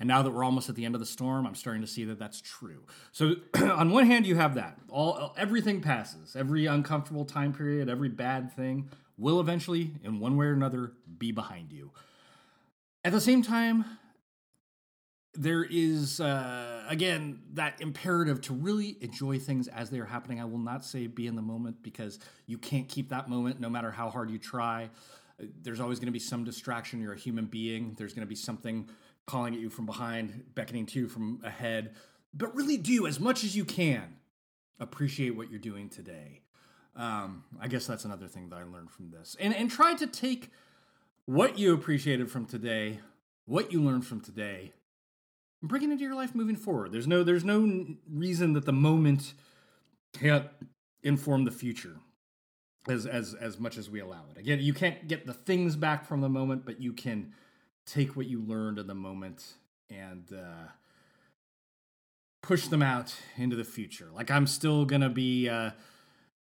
[0.00, 2.04] And now that we're almost at the end of the storm, I'm starting to see
[2.06, 2.84] that that's true.
[3.12, 4.78] So, on one hand, you have that.
[4.88, 6.34] All everything passes.
[6.34, 11.32] Every uncomfortable time period, every bad thing will eventually, in one way or another, be
[11.32, 11.92] behind you.
[13.04, 13.84] At the same time,
[15.34, 20.40] there is uh, again that imperative to really enjoy things as they are happening.
[20.40, 23.70] I will not say be in the moment because you can't keep that moment no
[23.70, 24.90] matter how hard you try.
[25.62, 27.00] There's always going to be some distraction.
[27.00, 27.94] You're a human being.
[27.98, 28.88] There's going to be something
[29.26, 31.94] calling at you from behind, beckoning to you from ahead.
[32.34, 34.16] But really, do as much as you can
[34.80, 36.40] appreciate what you're doing today.
[36.96, 40.06] Um, I guess that's another thing that I learned from this, and and try to
[40.06, 40.50] take
[41.24, 43.00] what you appreciated from today,
[43.46, 44.72] what you learned from today,
[45.60, 46.92] and bring it into your life moving forward.
[46.92, 49.32] There's no there's no reason that the moment
[50.12, 50.46] can't
[51.02, 51.96] inform the future
[52.88, 54.38] as as as much as we allow it.
[54.38, 57.32] Again, you can't get the things back from the moment, but you can
[57.86, 59.54] take what you learned in the moment
[59.90, 60.68] and uh,
[62.42, 64.08] push them out into the future.
[64.12, 65.48] Like I'm still gonna be.
[65.48, 65.70] Uh,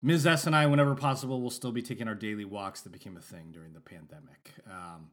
[0.02, 0.26] Ms.
[0.26, 3.20] S and I, whenever possible, will still be taking our daily walks that became a
[3.20, 4.54] thing during the pandemic.
[4.66, 5.10] Um,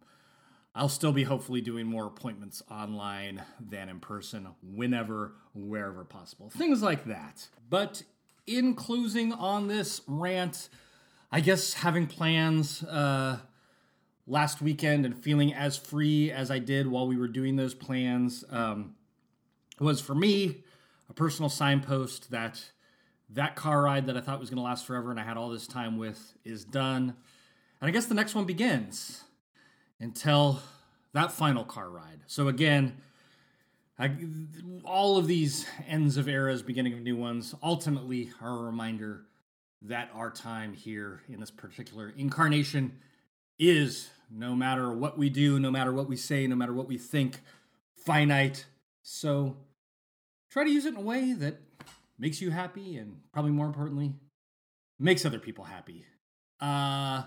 [0.73, 6.49] I'll still be hopefully doing more appointments online than in person whenever, wherever possible.
[6.51, 7.49] Things like that.
[7.69, 8.03] But
[8.45, 10.69] in closing on this rant,
[11.31, 13.39] I guess having plans uh,
[14.27, 18.43] last weekend and feeling as free as I did while we were doing those plans
[18.49, 18.95] um,
[19.79, 20.63] was for me
[21.09, 22.71] a personal signpost that
[23.29, 25.49] that car ride that I thought was going to last forever and I had all
[25.49, 27.15] this time with is done.
[27.81, 29.23] And I guess the next one begins
[29.99, 30.61] until
[31.13, 32.21] that final car ride.
[32.27, 32.97] So again,
[33.99, 34.11] I,
[34.83, 39.23] all of these ends of eras, beginning of new ones, ultimately are a reminder
[39.81, 42.97] that our time here in this particular incarnation
[43.59, 46.97] is, no matter what we do, no matter what we say, no matter what we
[46.97, 47.39] think,
[47.95, 48.65] finite.
[49.01, 49.57] So
[50.51, 51.61] try to use it in a way that
[52.19, 54.13] makes you happy and probably more importantly,
[54.99, 56.05] makes other people happy.
[56.59, 57.23] Uh,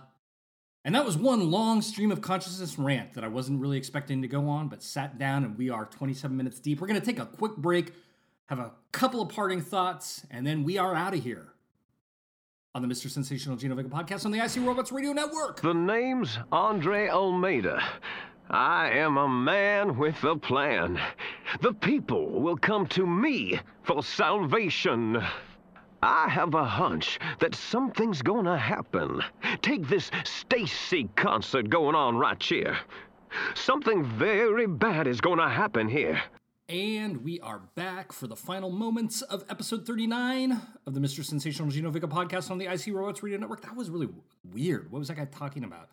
[0.85, 4.29] and that was one long stream of consciousness rant that I wasn't really expecting to
[4.29, 6.81] go on, but sat down and we are 27 minutes deep.
[6.81, 7.93] We're going to take a quick break,
[8.47, 11.50] have a couple of parting thoughts, and then we are out of here
[12.73, 13.11] on the Mr.
[13.11, 15.61] Sensational Gino Vega podcast on the IC Robots Radio Network.
[15.61, 17.83] The name's Andre Almeida.
[18.49, 21.01] I am a man with a plan.
[21.63, 25.21] The people will come to me for salvation.
[26.01, 29.21] I have a hunch that something's gonna happen.
[29.63, 32.79] Take this Stacy concert going on right here.
[33.55, 36.23] Something very bad is gonna happen here.
[36.71, 41.25] And we are back for the final moments of episode 39 of the Mr.
[41.25, 43.63] Sensational Gino Vega podcast on the IC Robots Radio Network.
[43.63, 44.09] That was really
[44.53, 44.93] weird.
[44.93, 45.89] What was that guy talking about?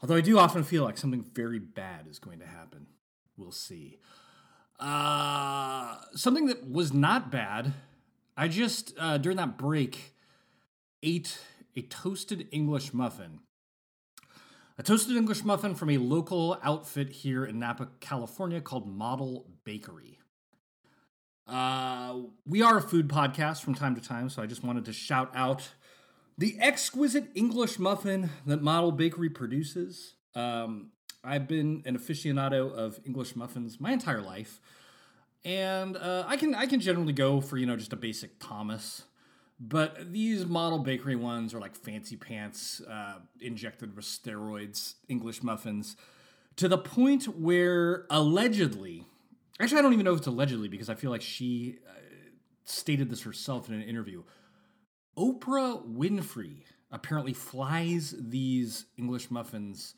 [0.00, 2.86] Although I do often feel like something very bad is going to happen.
[3.36, 3.98] We'll see.
[4.80, 7.74] Uh, something that was not bad.
[8.34, 10.14] I just, uh, during that break,
[11.02, 11.38] ate
[11.76, 13.40] a toasted English muffin.
[14.78, 20.18] A toasted English muffin from a local outfit here in Napa, California called Model Bakery.
[21.46, 24.92] Uh, we are a food podcast from time to time, so I just wanted to
[24.94, 25.68] shout out
[26.38, 30.14] the exquisite English muffin that Model Bakery produces.
[30.34, 34.58] Um, I've been an aficionado of English muffins my entire life,
[35.44, 39.02] and uh, I can I can generally go for you know just a basic Thomas,
[39.64, 45.96] but these Model Bakery ones are like fancy pants uh, injected with steroids English muffins,
[46.56, 49.06] to the point where allegedly,
[49.60, 51.92] actually I don't even know if it's allegedly because I feel like she uh,
[52.64, 54.24] stated this herself in an interview.
[55.16, 59.94] Oprah Winfrey apparently flies these English muffins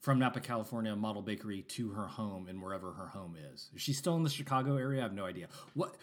[0.00, 3.70] from Napa, California, Model Bakery to her home and wherever her home is.
[3.74, 5.00] Is she still in the Chicago area?
[5.00, 5.48] I have no idea.
[5.74, 5.96] What?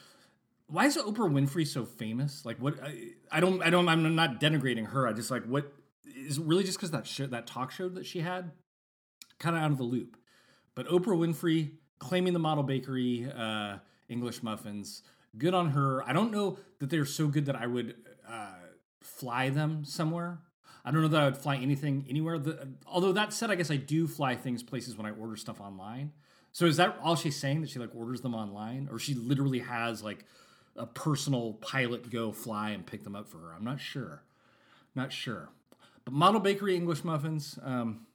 [0.67, 2.45] Why is Oprah Winfrey so famous?
[2.45, 2.81] Like, what?
[2.83, 3.61] I, I don't.
[3.63, 3.87] I don't.
[3.87, 5.07] I'm not denigrating her.
[5.07, 5.73] I just like what
[6.05, 8.51] is really just because that show, that talk show that she had,
[9.39, 10.17] kind of out of the loop.
[10.75, 13.77] But Oprah Winfrey claiming the Model Bakery uh,
[14.09, 15.03] English muffins.
[15.37, 16.03] Good on her.
[16.03, 17.95] I don't know that they're so good that I would
[18.27, 18.53] uh,
[19.01, 20.39] fly them somewhere.
[20.83, 22.39] I don't know that I would fly anything anywhere.
[22.39, 25.59] The, although that said, I guess I do fly things places when I order stuff
[25.59, 26.13] online.
[26.53, 29.59] So is that all she's saying that she like orders them online, or she literally
[29.59, 30.25] has like
[30.77, 33.53] a personal pilot go fly and pick them up for her?
[33.55, 34.23] I'm not sure.
[34.95, 35.49] Not sure.
[36.05, 38.07] But model bakery English muffins, um,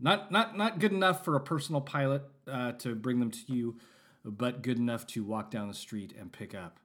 [0.00, 3.76] not not not good enough for a personal pilot uh, to bring them to you,
[4.24, 6.78] but good enough to walk down the street and pick up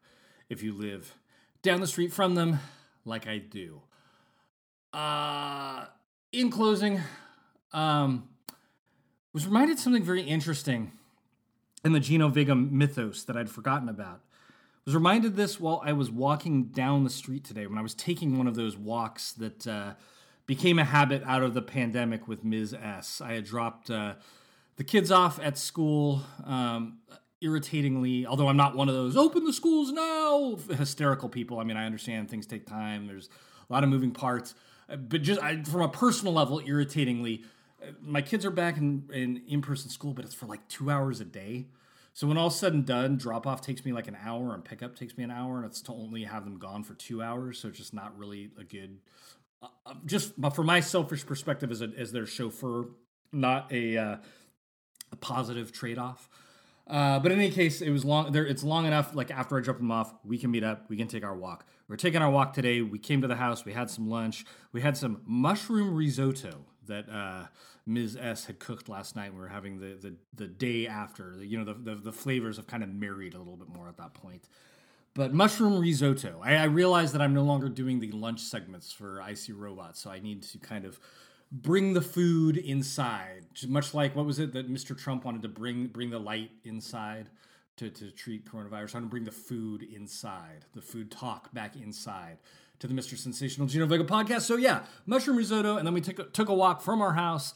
[0.50, 1.16] if you live
[1.62, 2.60] down the street from them,
[3.06, 3.82] like I do.
[4.92, 5.86] Uh,
[6.32, 7.00] in closing,
[7.72, 8.28] um,
[9.34, 10.92] was reminded something very interesting
[11.84, 14.22] in the Vega mythos that I'd forgotten about.
[14.86, 18.38] Was reminded this while I was walking down the street today when I was taking
[18.38, 19.94] one of those walks that uh,
[20.46, 22.74] became a habit out of the pandemic with Ms.
[22.74, 23.22] S.
[23.22, 24.16] I had dropped uh,
[24.76, 26.24] the kids off at school.
[26.46, 26.98] Um,
[27.44, 31.60] irritatingly, although I'm not one of those open the schools now hysterical people.
[31.60, 33.06] I mean, I understand things take time.
[33.06, 33.30] There's
[33.70, 34.56] a lot of moving parts,
[34.88, 37.44] but just I, from a personal level, irritatingly,
[37.82, 40.90] uh, my kids are back in in in person school, but it's for like two
[40.90, 41.68] hours a day.
[42.14, 44.96] So when all's said and done, drop off takes me like an hour, and pickup
[44.96, 47.60] takes me an hour, and it's to only have them gone for two hours.
[47.60, 49.00] So it's just not really a good.
[49.62, 52.86] Uh, uh just from my selfish perspective as a, as their chauffeur,
[53.32, 54.18] not a uh,
[55.12, 56.30] a positive trade off.
[56.86, 58.32] Uh, but in any case, it was long.
[58.32, 59.16] There, it's long enough.
[59.16, 60.90] Like after I drop them off, we can meet up.
[60.90, 61.66] We can take our walk.
[61.88, 62.82] We're taking our walk today.
[62.82, 63.66] We came to the house.
[63.66, 64.46] We had some lunch.
[64.72, 67.46] We had some mushroom risotto that uh,
[67.86, 68.18] Ms.
[68.20, 69.34] S had cooked last night.
[69.34, 71.36] We were having the the, the day after.
[71.38, 73.90] The, you know, the, the, the flavors have kind of married a little bit more
[73.90, 74.48] at that point.
[75.16, 76.42] But mushroom risotto.
[76.44, 80.10] I, I realized that I'm no longer doing the lunch segments for IC Robots, so
[80.10, 81.00] I need to kind of
[81.52, 84.98] bring the food inside, much like what was it that Mr.
[84.98, 87.30] Trump wanted to bring bring the light inside
[87.78, 88.92] to, to treat coronavirus.
[88.92, 92.38] Trying to bring the food inside, the food talk back inside
[92.80, 93.18] to the Mr.
[93.18, 94.42] Sensational Gino Vega podcast.
[94.42, 97.54] So yeah, mushroom risotto, and then we took took a walk from our house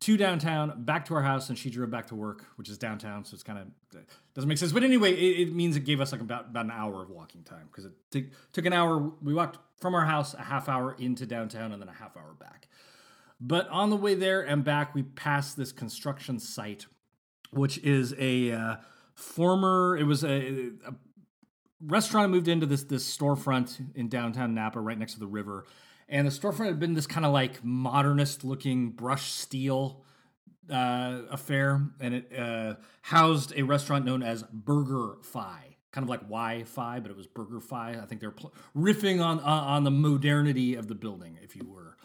[0.00, 3.24] to downtown, back to our house, and she drove back to work, which is downtown.
[3.24, 4.02] So it's kind of
[4.34, 4.72] doesn't make sense.
[4.72, 7.42] But anyway, it, it, means it gave us like about about an hour of walking
[7.42, 9.12] time because it t- took an hour.
[9.22, 12.34] We walked from our house a half hour into downtown, and then a half hour
[12.38, 12.68] back.
[13.40, 16.86] But on the way there and back, we passed this construction site,
[17.50, 18.76] which is a uh,
[19.14, 19.96] former.
[19.96, 20.94] It was a, a
[21.84, 25.66] restaurant moved into this this storefront in downtown Napa, right next to the river,
[26.08, 30.04] and the storefront had been this kind of like modernist looking brushed steel
[30.70, 36.20] uh, affair, and it uh, housed a restaurant known as Burger Fi, kind of like
[36.20, 37.98] Wi-Fi, but it was Burger Fi.
[38.00, 41.66] I think they're pl- riffing on, on on the modernity of the building, if you
[41.66, 41.96] were,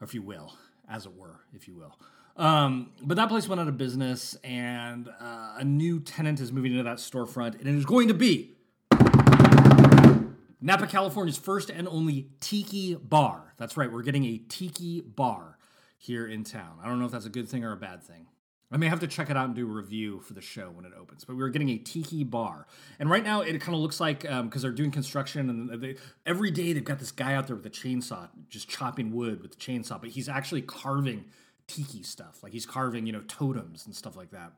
[0.00, 0.54] if you will
[0.88, 1.98] as it were, if you will.
[2.36, 6.72] Um, but that place went out of business, and uh, a new tenant is moving
[6.72, 8.56] into that storefront, and it is going to be
[10.64, 13.54] Napa, California's first and only tiki bar.
[13.58, 15.58] That's right, we're getting a tiki bar
[15.98, 16.78] here in town.
[16.80, 18.28] I don't know if that's a good thing or a bad thing.
[18.70, 20.84] I may have to check it out and do a review for the show when
[20.84, 21.24] it opens.
[21.24, 22.68] But we were getting a tiki bar,
[23.00, 25.96] and right now it kind of looks like because um, they're doing construction, and they,
[26.24, 29.50] every day they've got this guy out there with a chainsaw, just chopping wood with
[29.50, 30.00] the chainsaw.
[30.00, 31.24] But he's actually carving
[31.66, 34.52] tiki stuff, like he's carving you know totems and stuff like that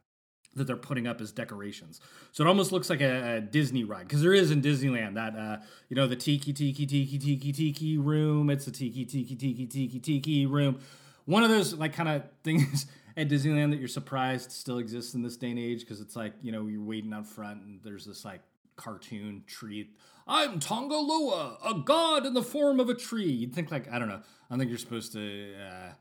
[0.57, 2.01] that they're putting up as decorations.
[2.33, 5.37] So it almost looks like a, a Disney ride because there is in Disneyland that
[5.37, 8.51] uh, you know the tiki tiki tiki tiki tiki room.
[8.51, 10.79] It's a tiki tiki tiki tiki tiki room.
[11.27, 12.87] One of those like kind of things
[13.17, 16.35] at Disneyland that you're surprised still exists in this day and age because it's like
[16.43, 18.41] you know you're waiting out front and there's this like
[18.77, 19.91] cartoon tree.
[20.27, 23.31] I'm Tonga Loa, a god in the form of a tree.
[23.31, 24.23] You'd think like I don't know.
[24.51, 25.93] I think you're supposed to uh,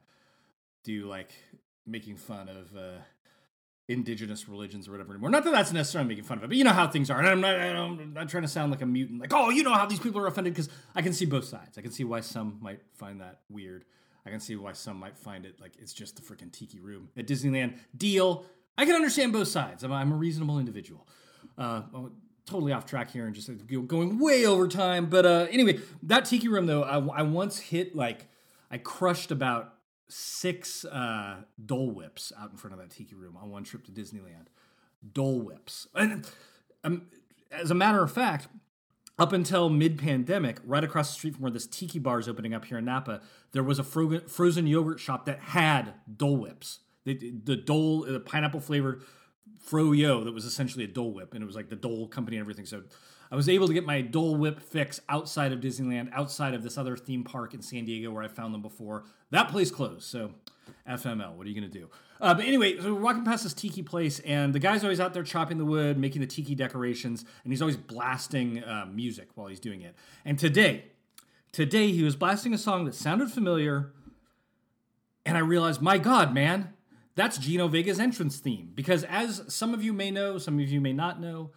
[0.83, 1.31] do like
[1.85, 2.99] making fun of uh,
[3.87, 5.29] indigenous religions or whatever anymore.
[5.29, 7.19] Not that that's necessarily making fun of it, but you know how things are.
[7.19, 9.73] And I'm not, I'm not trying to sound like a mutant, like oh, you know
[9.73, 11.77] how these people are offended because I can see both sides.
[11.77, 13.85] I can see why some might find that weird.
[14.25, 17.09] I can see why some might find it like it's just the freaking tiki room
[17.17, 17.77] at Disneyland.
[17.95, 18.45] Deal.
[18.77, 19.83] I can understand both sides.
[19.83, 21.07] I'm, a reasonable individual.
[21.57, 21.83] Uh,
[22.45, 23.49] totally off track here and just
[23.87, 25.07] going way over time.
[25.07, 28.27] But uh, anyway, that tiki room though, I, I once hit like
[28.71, 29.75] I crushed about
[30.07, 33.91] six uh, Dole Whips out in front of that tiki room on one trip to
[33.91, 34.47] Disneyland.
[35.13, 36.29] Dole Whips, and
[36.83, 37.07] um,
[37.51, 38.47] as a matter of fact,
[39.19, 42.53] up until mid pandemic, right across the street from where this tiki bar is opening
[42.53, 46.79] up here in Napa, there was a fro- frozen yogurt shop that had Dole Whips.
[47.05, 49.03] The, the Dole, the pineapple flavored
[49.69, 52.43] Froyo that was essentially a Dole Whip, and it was like the Dole company and
[52.43, 52.65] everything.
[52.65, 52.83] So
[53.33, 56.77] I was able to get my Dole Whip fix outside of Disneyland, outside of this
[56.77, 59.05] other theme park in San Diego where I found them before.
[59.31, 60.29] That place closed, so
[60.87, 61.33] FML.
[61.33, 61.89] What are you gonna do?
[62.21, 65.15] Uh, but anyway, so we're walking past this tiki place, and the guy's always out
[65.15, 69.47] there chopping the wood, making the tiki decorations, and he's always blasting uh, music while
[69.47, 69.95] he's doing it.
[70.23, 70.91] And today,
[71.51, 73.93] today he was blasting a song that sounded familiar,
[75.25, 76.71] and I realized, my God, man,
[77.15, 78.73] that's Gino Vega's entrance theme.
[78.75, 81.49] Because as some of you may know, some of you may not know,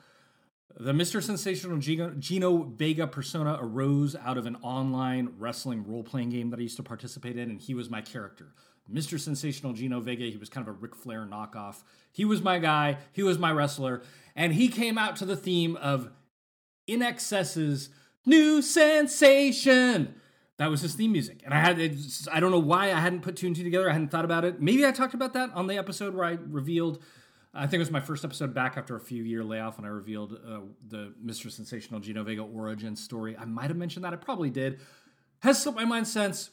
[0.78, 1.22] the Mr.
[1.22, 6.62] Sensational Gino, Vega persona arose out of an online wrestling role playing game that I
[6.62, 8.52] used to participate in, and he was my character.
[8.92, 9.18] Mr.
[9.18, 11.82] Sensational Gino Vega, he was kind of a Ric Flair knockoff.
[12.12, 14.02] He was my guy, he was my wrestler,
[14.36, 16.10] and he came out to the theme of
[16.88, 17.88] INXS's
[18.26, 20.14] New Sensation.
[20.58, 21.42] That was his theme music.
[21.44, 21.78] And I had,
[22.32, 23.90] I don't know why I hadn't put two and two together.
[23.90, 24.60] I hadn't thought about it.
[24.60, 27.02] Maybe I talked about that on the episode where I revealed,
[27.56, 29.88] I think it was my first episode back after a few year layoff when I
[29.88, 31.50] revealed uh, the Mr.
[31.50, 33.36] Sensational Gino Vega origin story.
[33.36, 34.12] I might have mentioned that.
[34.12, 34.80] I probably did.
[35.40, 36.50] Has slipped my mind since.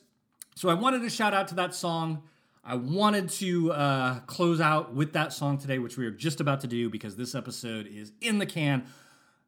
[0.55, 2.23] So I wanted to shout out to that song.
[2.63, 6.61] I wanted to uh, close out with that song today, which we are just about
[6.61, 8.85] to do because this episode is in the can.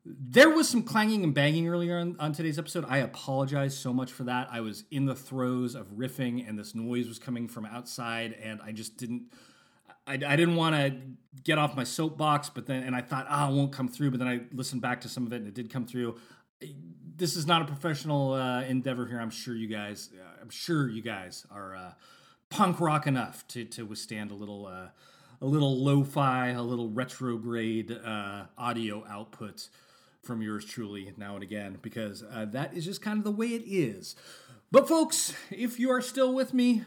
[0.03, 2.85] There was some clanging and banging earlier on, on, today's episode.
[2.87, 4.49] I apologize so much for that.
[4.51, 8.59] I was in the throes of riffing, and this noise was coming from outside, and
[8.61, 9.31] I just didn't.
[10.07, 10.95] I, I didn't want to
[11.43, 14.11] get off my soapbox, but then and I thought, ah, oh, it won't come through.
[14.11, 16.17] But then I listened back to some of it, and it did come through.
[17.17, 19.19] This is not a professional uh, endeavor here.
[19.19, 20.09] I'm sure you guys.
[20.13, 21.91] Uh, I'm sure you guys are uh,
[22.49, 24.67] punk rock enough to to withstand a little.
[24.67, 24.87] Uh,
[25.41, 29.67] a little lo-fi, a little retrograde uh, audio output
[30.23, 33.47] from yours truly now and again because uh, that is just kind of the way
[33.47, 34.15] it is.
[34.71, 36.83] But, folks, if you are still with me,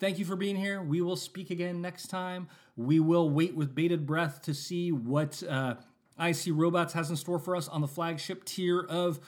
[0.00, 0.82] thank you for being here.
[0.82, 2.48] We will speak again next time.
[2.76, 5.74] We will wait with bated breath to see what uh,
[6.20, 9.20] IC Robots has in store for us on the flagship tier of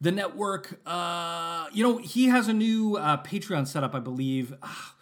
[0.00, 0.80] the network.
[0.86, 4.54] Uh, you know, he has a new uh, Patreon setup, I believe.
[4.62, 4.94] Ah,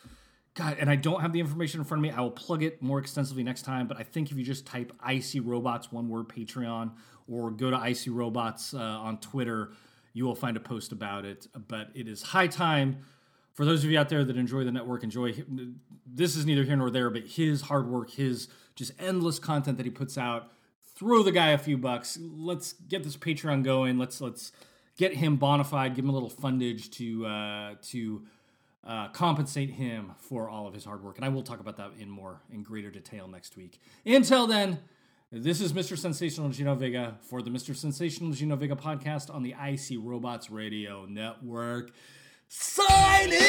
[0.55, 2.11] God, and I don't have the information in front of me.
[2.11, 3.87] I will plug it more extensively next time.
[3.87, 6.93] But I think if you just type IC Robots, one word Patreon,
[7.27, 9.73] or go to IC Robots uh, on Twitter,
[10.13, 11.47] you will find a post about it.
[11.69, 12.99] But it is high time
[13.53, 15.35] for those of you out there that enjoy the network, enjoy
[16.07, 19.87] this is neither here nor there, but his hard work, his just endless content that
[19.87, 20.51] he puts out.
[20.95, 22.19] Throw the guy a few bucks.
[22.21, 23.99] Let's get this Patreon going.
[23.99, 24.53] Let's let's
[24.97, 25.95] get him bona fide.
[25.95, 28.23] Give him a little fundage to uh, to
[28.85, 31.17] uh, compensate him for all of his hard work.
[31.17, 33.81] And I will talk about that in more in greater detail next week.
[34.07, 34.81] Until then.
[35.35, 35.97] This is Mr.
[35.97, 37.75] Sensational Gino Vega for the Mr.
[37.75, 41.91] Sensational Gino Vega podcast on the IC Robots Radio Network.
[42.55, 43.41] Signing